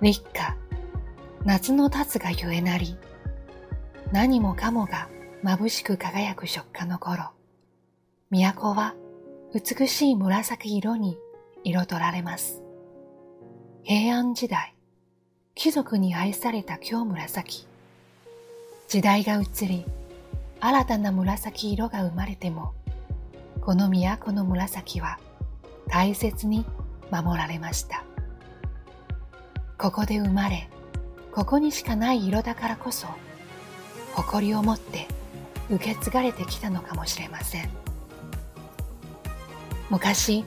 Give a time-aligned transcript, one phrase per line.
[0.00, 0.54] 立夏、
[1.44, 2.96] 夏の立つがゆえなり、
[4.12, 5.08] 何もかもが
[5.42, 7.30] 眩しく輝く食感の頃、
[8.30, 8.94] 都は
[9.52, 11.18] 美しい紫色に
[11.64, 12.62] 彩られます。
[13.82, 14.76] 平安時代、
[15.56, 17.66] 貴族に愛された京紫。
[18.86, 19.84] 時代が移り、
[20.60, 22.72] 新たな紫色が生まれても、
[23.60, 25.18] この都の紫は
[25.88, 26.64] 大切に
[27.10, 28.04] 守られました。
[29.78, 30.68] ここで生まれ、
[31.30, 33.06] ここにしかない色だからこそ、
[34.12, 35.06] 誇りを持って
[35.70, 37.70] 受け継がれてきたのかもしれません。
[39.88, 40.44] 昔、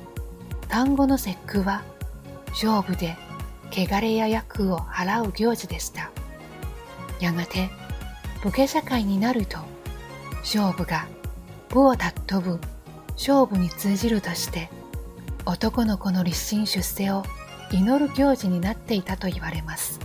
[0.67, 1.81] 単語の節句は、
[2.49, 3.15] 勝負で
[3.71, 6.11] 汚れや役を払う行事でした。
[7.21, 7.69] やがて、
[8.43, 9.59] 武家社会になると、
[10.41, 11.07] 勝負が
[11.69, 12.59] 武を尊ぶ
[13.11, 14.69] 勝負に通じるとして、
[15.45, 17.23] 男の子の立身出世を
[17.71, 19.99] 祈る行事になっていたと言われます。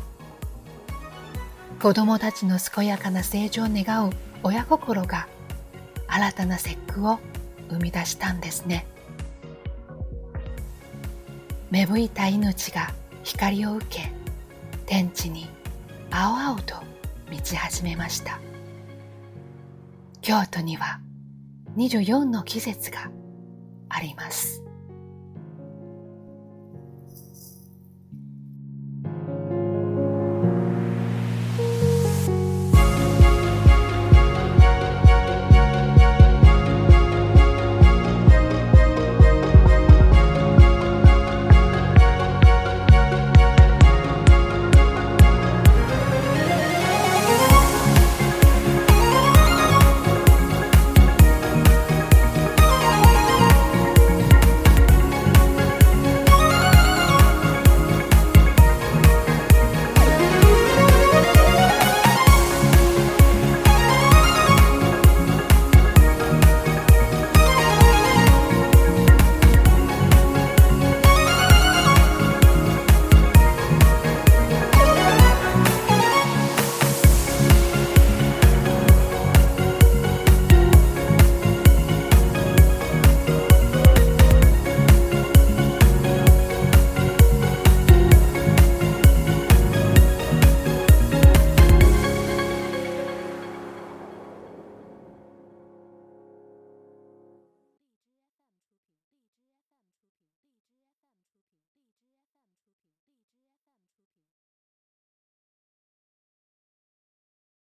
[1.81, 5.29] 子供たちの健やかな成長を願う親心が
[6.07, 7.19] 新たな節句を
[7.69, 8.87] 生み出したんですね。
[11.71, 12.93] 芽吹いた命が
[13.25, 14.13] 光を受け
[14.87, 15.49] 天地に
[16.11, 16.77] 青々と
[17.29, 18.41] 満ち始めました。
[20.23, 21.01] 京都には
[21.77, 23.11] 24の季節が
[23.89, 24.63] あります。